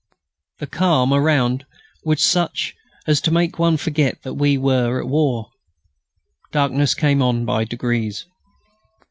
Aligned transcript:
The 0.57 0.65
calm 0.65 1.13
around 1.13 1.67
was 2.03 2.23
such 2.23 2.73
as 3.05 3.21
to 3.21 3.29
make 3.29 3.59
one 3.59 3.77
forget 3.77 4.23
that 4.23 4.33
we 4.33 4.57
were 4.57 4.99
at 4.99 5.07
war. 5.07 5.51
Darkness 6.51 6.95
came 6.95 7.21
on 7.21 7.45
by 7.45 7.65
degrees. 7.65 8.25